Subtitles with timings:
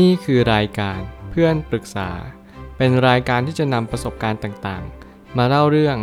[0.00, 2.10] นี่คือรายการเพื่อนปรึกษา
[2.76, 5.96] เป็นรายการที่จะนำประสบการณ์ต่างๆ มาเล่าเรื่อง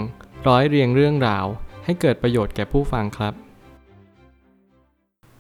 [0.48, 1.46] ร้อยเรียงเรื่องราว
[1.86, 3.34] ให้เกิดประโยชน์แก่ผู้ฟังครับ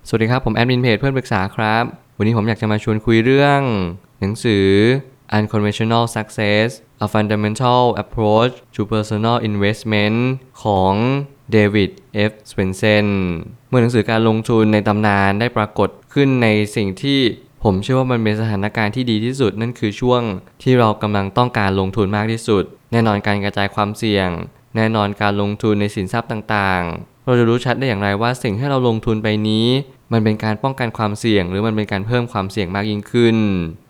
[0.07, 1.83] สวัสดีครับผมแอดมินเพจเพื่อนปรึกษาครับ
[2.17, 3.61] วันนี้ผมอยากจะมาชวนคุยเรื่อง
[4.19, 4.67] หนังสือ
[5.37, 6.67] Unconventional Success
[7.05, 10.17] A Fundamental Approach to Personal Investment
[10.63, 10.93] ของ
[11.51, 11.91] เดวิด
[12.29, 12.31] F.
[12.51, 13.07] Swensen
[13.69, 17.21] เมื่อหนังสือการลงทุนในตำนานได้ปรากฏขึ้นในสิ่งที่
[17.63, 20.21] ผมเชื่อว่ามันเป็นสถานการณ์ที่ดีที่สุด นั่นคือช่วง
[20.63, 24.27] ที่เรากำลังต้องการลงทุนมากที่สุด แน่นอนการกระจายความเสี่ยง
[24.75, 29.67] แน่นอนการลงทุนในสินทรัพย์ต่างๆ เราจะรู้ชัดได้อย่างไรว่าสิ่งที่เราลงทุนไปนี้
[30.11, 33.37] มันเป็นการป้องกันความเสี่ยง หรือมันเป็นการเพิ่มความเสี่ยงมากยิ่งขึ้น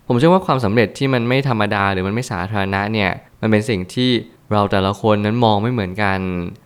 [0.08, 3.12] ผมเชื่อว่าความสำเร็จที่มันไม่ธรรมดาหรือมันไม่สาธารณะเนี่ย
[3.42, 4.10] มันเป็นสิ่งที่
[4.52, 6.20] เราแต่ละคนนั้นมองไม่เหมือนกัน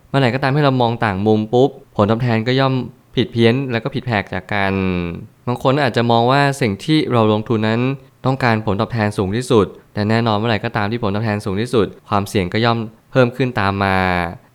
[0.08, 2.74] เมื่อไหร่ก็ตามที่เรามองต่างมุมปุ๊บผลตอบแทนก็ย่อม
[3.16, 4.72] ผิดเพี้ยนแล้วก็ผิดแผกจากกัน
[5.46, 7.80] บางคนอาจจะมองว่าสิ่งที่เราลงทุนนั้น
[8.26, 12.78] ต้องการผลตอบแทนสูงที่สุด แต่แน่นอนเมื่อไหร่ก็ตามที่ผลตอบแทนสูงที่สุด ความเสี่ยงก็ย่อม
[13.10, 13.98] เพิ่มขึ้นตามมา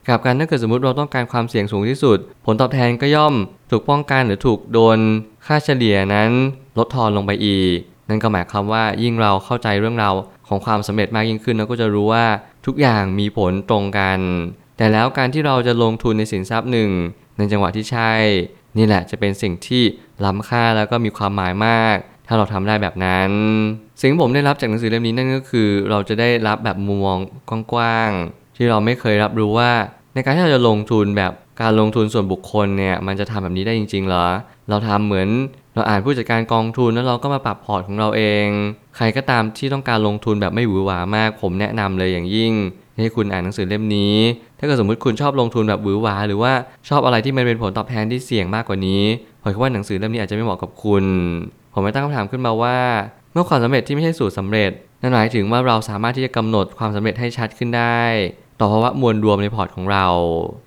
[0.10, 3.34] กับการถ้าเกิดสมมติเราต้องการความเสี่ยงสูงที่สุด ผลตอบแทนก็ย่อม
[3.72, 4.98] ถูกป้องกันหรือถูกโดน
[5.46, 6.30] ค่าเฉลี่ยนั้น
[6.78, 7.76] ลดทอนลงไปอีก
[8.10, 10.14] นั่นก็หมายความว่ายิ่งเราเข้าใจเรื่องราว
[10.48, 12.26] ของความสำเร็จมากยิ่งขึ้นเราก็จะรู้ว่า
[12.66, 14.20] ทุกอย่างมีผลตรงกัน
[14.78, 16.90] แต่แล้วการที่เราจะลงทุนในสินทรัพย์หนึ่ง
[17.38, 18.12] ในจังหวะที่ใช่
[18.78, 19.84] นี่แหละจะเป็นสิ่งที่
[20.26, 23.32] ล้ำค่าแล้วก็มีความหมายมาก ถ้าเราทำได้แบบนั้น
[24.00, 27.20] สิ่งที่ผมได้รับจากหนังสือเล่มนี้นั่นก็คือ เราจะได้รับแบบมุมมอง
[27.74, 29.72] กว้างๆที่เราไม่เคยรับรู้ว่า
[30.14, 31.32] ในการที่เราจะลงทุนแบบ
[31.62, 34.26] การลงทุนส่วนบุคคลเนี่ยมันจะทำแบบนี้ได้จริง ๆ เหรอ
[34.70, 35.28] เราทำเหมือน
[35.76, 38.48] เราอ่านผู้จัดการกองทุนแล้วเราก็มาปรับพอร์ตของเราเอง
[38.98, 42.54] ใครก็ตามที่ต้องการลงทุนแบบไม่หวือหวามาก ผมแนะนำเลยอย่างยิ่ง
[42.98, 44.16] ให้คุณอ่านหนังสือเล่มนี้
[44.60, 46.54] ถ้าเกิดสมมติคุณชอบลงทุนแบบหวือหวา หรือว่า
[46.90, 49.04] ชอบอะไรที่มันเป็นผลตอบแทนที่เสี่ยงมากกว่านี้
[49.42, 51.06] ผมคิดว่าหนังสือเล่มนี้อาจจะไม่เหมาะกับคุณ
[51.74, 52.78] ผมไม่ตั้งคำถามขึ้นมาว่า
[53.34, 58.02] เมื่อความสำเร็จที่ไม่ใช่สูตรสำเร็จ นั่นหมายถึงว่าเราสามารถที่จะกำหนดความสำเร็จให้ชัดขึ้นได้
[58.60, 60.08] ต่อภาวะมวลรวมในพอร์ตของเรา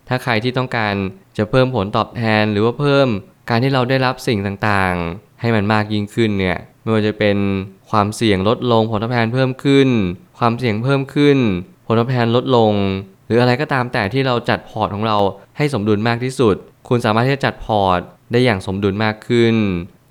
[0.09, 0.95] ถ้าใครที่ต้องการ
[1.39, 3.09] จะเพิ่มผลตอบแทนหรือว่าเพิ่ม
[3.51, 7.37] การที่เราได้รับสิ่งต่างๆ ให้มันมากยิ่งขึ้นเนี่ยไม่ว่าจะเป็น
[7.91, 9.89] ความเสี่ยงลดลงผลตอบแทนเพิ่มขึ้น
[10.39, 11.39] ความเสี่ยงเพิ่มขึ้น
[11.87, 12.73] ผลตอบแทนลดลง
[13.27, 15.19] หรืออะไรก็ตามแต่ที่เราจัดพอร์ตของเรา
[15.57, 16.57] ให้สมดุลมากที่สุด
[16.89, 18.01] คุณสามารถที่จะจัดพอร์ต
[18.33, 19.55] ได้อย่างสมดุลมากขึ้น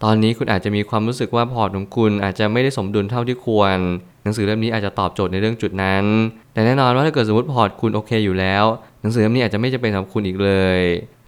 [0.04, 3.78] ตอนนี้คุณอาจจะมีความรู้สึกว่าพอร์ตของคุณอาจจะไม่ได้สมดุลเท่าที่ควร
[4.24, 6.06] หนังสือเล่มนี้อาจจะตอบโจทย์ในเรื่องจุดนั้น
[6.54, 8.64] แต่แน่นอนว่าถ้าเกิดสมมติพอร์ตคุณโอเคอยู่แล้ว
[9.02, 10.80] หนังสือเล่มนี้อาจจะไม่จำเป็นสำหรับคุณอีกเลย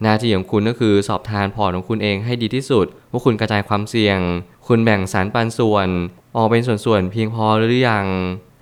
[0.02, 4.20] หน้าที่ของคุณก็คือสอบทานพอร์ตของคุณเองให้ดีที่สุด ว่าคุณกระจายความเสี่ยง
[4.68, 5.88] คุณแบ่งสัดปันส่วน
[6.36, 8.06] ออกเป็นส่วนๆเพียงพอหรือยัง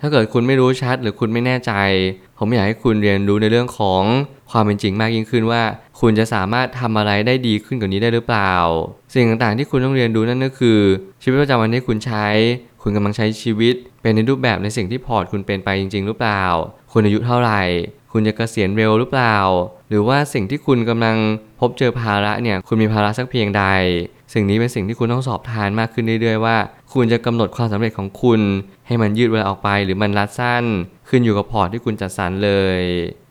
[0.02, 1.72] ถ้าเกิดคุณไม่รู้ชัดหรือคุณไม่แน่ใจ
[2.38, 4.02] ผมอยากให้คุณเรียนรู้ในเรื่องของ
[4.50, 5.62] ความเป็นจริงมากยิ่งขึ้นว่า
[6.00, 8.54] คุณจะสามารถทำอะไรได้ดีขึ้นกว่านี้ได้หรือเปล่า
[9.14, 10.78] สิ่งต่างๆที่คุณต้องเรียนรู้นั่นก็คือ
[11.22, 12.26] ชีวิตประจำวันที่คุณใช้
[12.82, 16.44] คุณกำลังใช้ชีวิต เป็นในรูปแบบในสิ่งที่พอร์ตคุณเป็นไปจริง ๆ หรือเปล่า
[16.92, 17.62] คุณอายุเท่าไหร่
[18.12, 19.36] คุณจะเกษียณเร็วหรือเปล่า
[19.88, 21.16] หรือว่าสิ่งที่คุณกำลัง
[21.60, 23.64] พบเจอภาระเนี่ยคุณมีภาระสักเพียงใด
[24.32, 26.56] สิ่งนี้เป็นสิ่งที่คุณต้องสอบทานมากขึ้นเรื่อยๆว่า
[26.94, 28.40] คุณจะกำหนดความสำเร็จของคุณ
[28.86, 30.64] ให้มันยืดเวลาออกไปหรือมันรัดสั้น
[31.08, 32.80] ขึ้นอยู่กับพอร์ตที่คุณจัดสรรเลย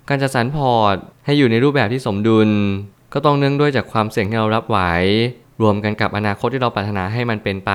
[0.10, 0.96] การจัดสรรพอร์ต
[1.26, 2.50] ให้อยู่ในรูปแบบที่สมดุล
[3.14, 4.80] ก็ต้องเนื่องด้วยจากความเสี่ยงที่เรารับไหว
[5.62, 7.72] รวมกันกับอนาคตที่เราปรารถนาให้มันเป็นไป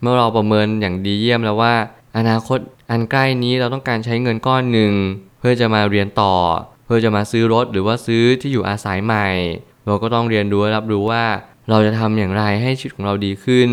[0.00, 1.74] เมื่อเราประเมินอย่างดีเยี่ยมแล้วว่า
[2.18, 2.58] อนาคต
[2.90, 4.92] อันใกล้นี้เราต้องการใช้เงินก้อนหนึ่ง
[5.38, 6.34] เพื่อจะมาเรียนต่อ
[6.84, 9.28] เพื่อจะมาซื้อรถหรือว่าซื้อที่อยู่อาศัยใหม่
[9.86, 11.24] เราก็ต้องเรียนรู้และรับรู้ว่า
[11.70, 13.70] เราจะทำอย่างไรให้ชีวิตของเราดีขึ้น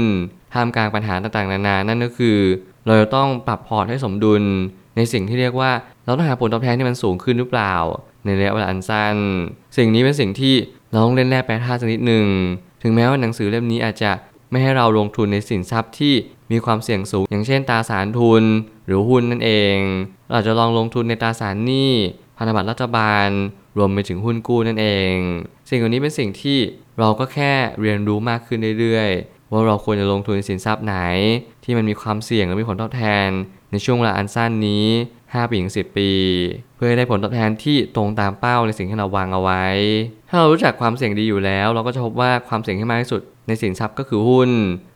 [0.53, 2.37] ท่ามกลางปัญหาต่างๆ นานา นั่นก็คือ
[2.85, 4.43] เราจะต้องปรับพอร์ตให้สมดุล
[4.95, 5.71] ในสิ่งที่เรียกว่า
[6.03, 7.73] เราต้องหาผลตอบแทนที่มันสูงขึ้นหรือเปล่า
[8.25, 9.15] ในระยะเวลาอันสั้น
[9.77, 10.55] สิ่งนี้เป็นสิ่งที่
[10.91, 12.25] เราต้องเล่นแร่แปรธาตุสักนิดหนึ่ง
[12.83, 14.11] ถึงแม้ว่าหนังสือเล่มนี้อาจจะ
[14.51, 16.13] ไม่ให้เราลงทุนในสินทรัพย์ที่
[16.51, 18.43] มีความเสี่ยงสูง อย่างเช่นตราสารทุน
[18.85, 19.77] หรือหุ้นนั่นเอง
[20.31, 21.91] เราจะลองลงทุนในตราสารหนี้
[22.37, 23.29] พันธบัตรรัฐบาล
[23.77, 25.15] รวมไปถึงหุ้นกู้นั่นเอง
[25.69, 26.59] สิ่งเหล่านี้เป็นสิ่งที่
[26.99, 30.95] เราก็แค่เรียนรู้มากขึ้นเรื่อยๆ ว่าเราควรจะลงทุนในสินทรัพย์ไหน
[31.63, 33.29] ที่มันมีความเสี่ยงและมีผลตอบแทน
[33.71, 34.85] ในช่วงเวลาอันสั้นนี้
[35.19, 36.11] 5 ปีถึง 10 ปี
[36.75, 39.65] เพื่อให้ได้ผลตอบแทนที่ตรงตามเป้าในสิ่งที่เราวางเอาไว้
[40.29, 44.51] ถ้าเรารู้จักความเสี่ยงดีอยู่แล้ว เราก็จะพบว่าความเสี่ยงที่มากที่สุดในสินทรัพย์ก็คือหุ้น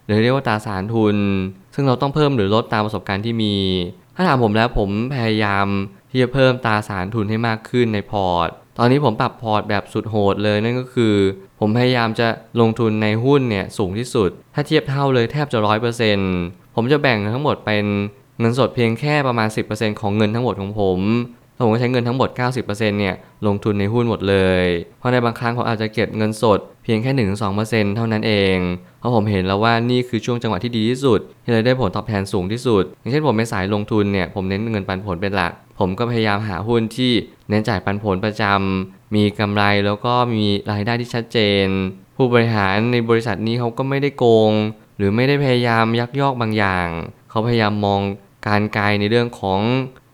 [0.05, 1.17] หรือเรียกว่าตราสารทุน
[1.75, 3.55] ซึ่งเราต้องเพิ่มหรือลดตามประสบการณ์ที่มี
[4.15, 5.67] ถ้าถามผมแล้วผมพยายาม
[6.11, 11.15] ที่จะเพิ่มตราสารทุนให้มากขึ้นในพอร์ต ตอนนี้ผมปรับพอร์ตแบบสุดโหดเลยนั่นก็คือ
[11.59, 12.27] ผมพยายามจะ
[12.61, 16.33] ลงทุนในหุ้นเนี่ยสูงที่สุด ถ้าเทียบเท่าเลยแทบจะร้อยเปอร์เซ็นต์
[16.75, 17.85] ผมจะแบ่งทั้งหมดเป็น
[18.39, 20.99] เงินสดเพียงแค่ประมาณ 10%ของเงินทั้งหมดของผม
[21.53, 22.29] แล้วผมก็ใช้เงินทั้งหมด
[22.59, 23.15] 90%เนี่ย
[23.47, 24.65] ลงทุนในหุ้นหมดเลย
[24.99, 27.27] เพราะในบางครั้งผมอาจจะเก็บเงินสดเพียงแค่
[27.57, 28.57] 1-2%เท่านั้นเอง
[28.99, 37.11] เพราะผมเห็นแล้วว่านี่คือช่วงจังหวะที่ดีที่สุด ที่เราได้ผลตอบแทนสูงที่สุด อย่างเช่นผมเป็นสายลงทุนเนี่ยผมเน้นเงินปันผลเป็นหลัก ผมก็พยายามหาหุ้นที่
[37.49, 41.65] เน้นจ่ายปันผลประจำมีกำไรแล้วก็มีรายได้ที่ชัดเจน
[42.15, 44.51] ผู้บริหารในบริษัทนี้เขาก็ไม่ได้โกง
[44.97, 46.87] หรือไม่ได้พยายามยักยอกบางอย่าง
[47.29, 48.01] เขาพยายามมอง
[48.47, 49.59] การไกลในเรื่องของ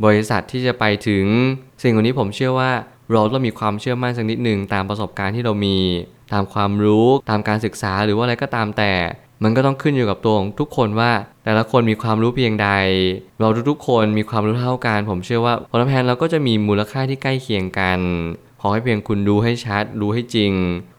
[0.06, 1.26] บริษัทที่จะไปถึง
[1.84, 2.72] สิ่งเหล่านี้ผมเชื่อว่า
[3.12, 5.78] เราต้องมีความเชื่อมั่นสักนิดหนึ่งตามประสบการณ์ที่เรามี
[6.34, 8.92] ตามความรู้ตามการศึกษาหรือว่าอะไรก็ตามแต่
[9.44, 11.12] มันก็ต้องขึ้นอยู่กับตัวของทุกคนว่า
[11.44, 12.70] แต่ละคนมีความรู้เพียงใด
[13.40, 18.00] เราทุกๆคนมีความรู้เท่ากัน ผมเชื่อว่าผลตอแทนเราก็จะมีมูลค่าที่ใกล้เคียงกัน
[18.62, 20.54] ขอให้เพียงคุณดูให้ชัด รู้ให้จริง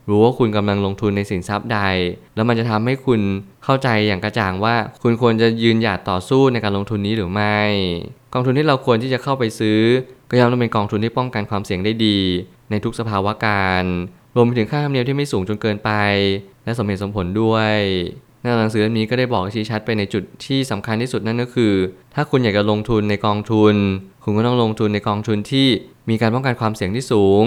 [0.08, 1.80] รู้ว่าคุณกำลังลงทุนในสินทรัพย์ใด
[2.34, 3.20] แล้วมันจะทำให้คุณ
[3.64, 7.58] เข้าใจอย่างกระจ่างว่า คุณควรจะยืนหยัดต่อสู้ในการลงทุนนี้หรือไม่
[8.32, 9.80] กองทุนที่เราควรที่จะเข้าไปซื้อ
[10.30, 12.18] ก็ย่อมต้องเป็นกองทุนที่ป้องกันความเสี่ยงได้ดี
[12.70, 13.84] ในทุกสภาวะการ
[14.36, 15.90] รวมไปถึงค่าธรรมเนียมที่ไม่สูงจนเกินไป
[16.64, 17.76] และสมเหตุสมผลด้วย
[18.58, 21.72] หนังสือเล่มนี้ก็ได้บอกชี้ชัดไปในจุดที่สำคัญที่สุดนั่นก็คือ
[22.14, 23.74] ถ้าคุณอยากจะลงทุนในกองทุน
[24.24, 25.68] คุณก็ต้องลงทุนในกองทุนที่
[26.10, 27.44] มีการป้องกันความเสี่ยงที่สูง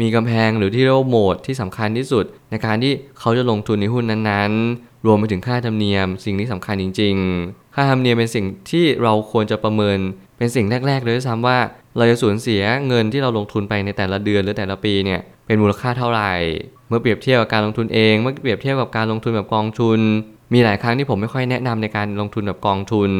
[0.00, 7.14] มีกำแพงหรือที่เรียกว่าโหมดที่สำคัญที่สุด ในการที่เขาจะลงทุนในหุ้นนั้นๆ รวมไปถึงค่าธรรมเนียม สิ่งนี้สำคัญจริง
[7.44, 9.98] ๆ ค่าธรรมเนียมเป็นสิ่งที่เราควรจะประเมิน
[10.38, 11.58] เป็นสิ่งแรกๆเลยด้วยซ้ำว่า
[11.96, 16.32] เราจะสูญเสียเงินที่เราลงทุนไปในแต่ละเดือนหรือแต่ละปีเนี่ยเป็นมูลค่าเท่าไหร่
[16.90, 20.00] เมื่อเปรียบเทียบกับการลงทุนเอง เมื่อเปรียบเทียบกับการลงทุนแบบกองทุน
[20.54, 23.10] มีหลายครั้งที่ผมไม่ค่อยแนะนำในการลงทุนแบบกองทุน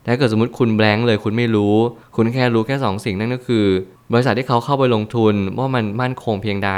[0.00, 1.74] แต่ถ้าเกิดสมมติคุณแบงค์เลยคุณไม่รู้
[2.16, 3.66] คุณแค่รู้แค่ 2 สิ่งนั่นก็คือ
[4.12, 6.72] บริษัทที่เขาเข้าไปลงทุนว่ามันมั่นคงเพียงใด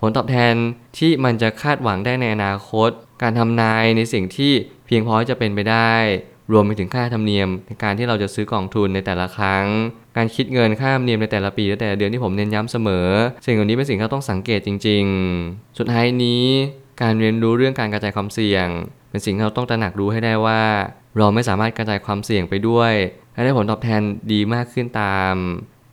[0.00, 0.54] ผลตอบแทน
[0.98, 2.90] ที่มันจะคาดหวังได้ในอนาคต
[3.22, 4.52] การทำนายในสิ่งที่
[4.86, 5.92] เพียงพอที่จะเป็นไปได้
[6.52, 9.66] รวมไปถึงค่าธรรมเนียมในการที่เราจะซื้อกองทุนในแต่ละครั้ง
[10.16, 13.08] การคิดเงินค่าธรรมเนียมในแต่ละปีและแต่ละเดือนที่ผมเน้นย้ำเสมอ
[13.46, 15.04] สิ่งเหล่านี้เป็นสิ่งที่เราต้องสังเกตจริง
[15.40, 16.44] ๆ สุดท้ายนี้
[17.02, 18.66] การเรียนรู้เรื่องการกระจายความเสี่ยง
[19.10, 20.62] เป็นสิ่งที่เราต้องตระหนักรู้ให้ได้ว่า
[21.18, 22.92] เราไม่สามารถกระจายความเสี่ยงไปด้วย
[23.34, 24.02] และได้ผลตอบแทน
[24.32, 25.34] ดีมากขึ้นตาม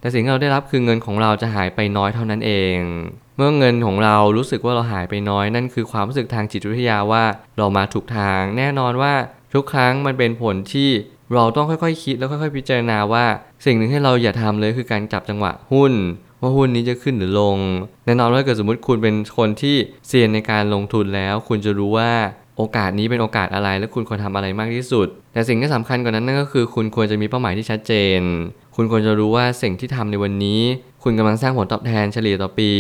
[0.01, 2.77] แต่สิ่งที่เราได้รับคือเงินของเราจะหายไปน้อยเท่านั้นเอง
[3.37, 7.23] เมื่อเงินของเรารู้สึกว่าเราหายไปน้อยนั่นคือความรู้สึกทางจิตวิทยาว่า
[7.57, 9.13] เรามาถูกทาง แน่นอนว่า
[9.53, 10.89] ทุกครั้งมันเป็นผลที่
[11.33, 13.25] เราต้องค่อยๆคคิดแล้วค่อยๆ พิจารณาว่า
[13.65, 15.93] สิ่งหนึ่งที่เราอย่าทำเลยคือการจับจังหวะหุ้น
[16.41, 17.57] ว่าหุ้นนี้จะขึ้นหรือลง
[18.05, 19.75] แน่นอนว่าเกิดสมมติคุณเป็นคนที่
[20.07, 22.11] เซียนในการลงทุนแล้ว คุณจะรู้ว่า
[22.57, 28.21] โอกาสนี้เป็นโอกาสอะไรและคุณควรทำอะไรมากที่สุด แต่สิ่งที่สำคัญกว่านั้นนั่นก็คือ คุณควรจะมีเป้าหมายที่ชัดเจน
[28.75, 30.61] คุณควรจะรู้ว่าสิ่งที่ทำในวันนี้
[31.03, 32.71] คุณกำลังสร้างผลตอบแทนเฉลี่ยต่อปี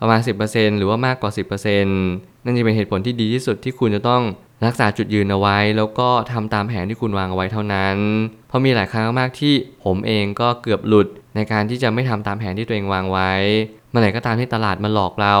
[0.00, 4.22] ประมาณ 10%หรือว่ามากกว่า 10%นั่นจะเป็นเหตุผลที่ดีที่สุดที่คุณจะต้อง
[4.66, 7.96] รักษาจุดยืนเอาไว้ แล้วก็ทำตามแผนที่คุณวางเอาไว้เท่านั้น
[8.48, 13.32] เพราะมีหลายครั้งมากที่ผมเองก็เกือบหลุดในการที่จะไม่ทำตามแผนที่ตัวเองวางไว้
[13.90, 15.36] เมื่อไหร่ก็ตามที่ตลาดมาหลอกเรา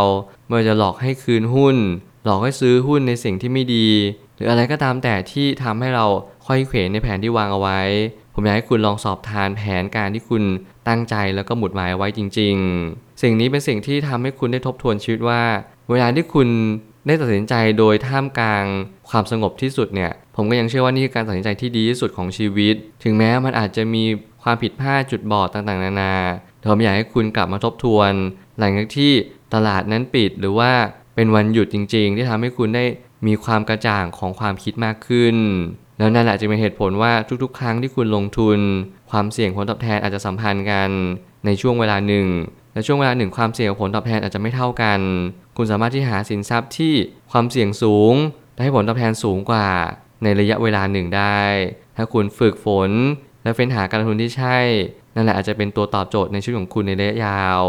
[0.46, 1.76] เมื่อจะหลอกให้คืนหุ้น
[2.24, 3.88] หลอกให้ซื้อหุ้นในสิ่งที่ไม่ดี
[4.36, 6.06] หรืออะไรก็ตามแต่ที่ทำให้เรา
[6.46, 7.80] ค่อยเขวในแผนที่วางเอาไว้
[8.34, 10.42] ผมอยากให้คุณลองสอบทานแผนการที่คุณ
[10.88, 12.54] ตั้งใจแล้วก็หมุดหมายเอาไว้จริง
[12.88, 15.42] ๆ สิ่งนี้เป็นสิ่งที่ทำให้คุณได้ทบทวนชีวิตว่า
[15.90, 16.48] เวลาที่คุณ
[17.06, 18.64] ได้ตัดสินใจโดยท่ามกลาง
[19.10, 22.74] ความสงบที่สุดเนี่ยผมก็ยังเชื่อว่านี่คือการตัดสินใจที่ดีที่สุดของชีวิต
[23.04, 24.04] ถึงแม้มันอาจจะมี
[24.42, 26.14] ความผิดพลาดจุดบอดต่างๆ นานา
[26.70, 28.12] ผมอยากให้คุณกลับมาทบทวน
[28.58, 29.12] หลังจากที่
[29.54, 30.72] ตลาดนั้นปิดหรือว่า
[31.14, 32.84] เป็นวันหยุดจริง ๆ ที่ทำให้คุณได้
[33.26, 35.36] มีความกระจ่างของความคิดมากขึ้น
[35.98, 37.12] แล้วนั่นแหละจะเป็นเหตุผลว่า
[37.42, 38.58] ทุกๆ ครั้งที่คุณลงทุน
[39.10, 40.88] ความเสี่ยงผลตอบแทนอาจจะสัมพันธ์กัน
[41.46, 42.26] ในช่วงเวลาหนึ่ง
[42.78, 45.00] และช่วงเวลาหนึ่งความเสี่ยงผลตอบแทนอาจจะไม่เท่ากัน
[45.56, 46.94] คุณสามารถที่หาสินทรัพย์ที่
[47.32, 48.14] ความเสี่ยงสูง
[48.54, 49.68] และให้ผลตอบแทนสูงกว่า
[50.22, 51.40] ในระยะเวลาหนึ่งได้
[51.96, 52.90] ถ้าคุณฝึกฝน
[53.42, 54.58] และเฟ้นหาการลงทุนที่ใช่
[55.14, 57.62] นั่นแหละอาจจะเป็นตัวตอบโจทย์ในชีวิตของคุณในระยะยาว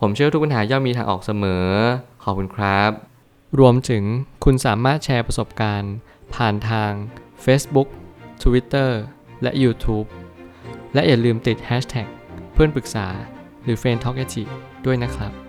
[0.00, 1.66] ผมเชื่อทุกปัญหาย่อมมีทางออกเสมอ
[2.24, 2.90] ขอบคุณครับ
[3.58, 4.04] รวมถึง
[4.44, 5.94] คุณสามารถแชร์ประสบการณ์
[6.34, 6.92] ผ่านทาง
[7.44, 7.88] Facebook
[8.42, 8.90] Twitter
[9.42, 10.06] และ YouTube
[10.94, 12.08] และอย่าลืมติด Hashtag
[12.52, 13.08] เพื่อนปรึกษา
[13.66, 14.18] หรือ f r ร e n d t a l k
[14.86, 15.45] ด้วยนะครับ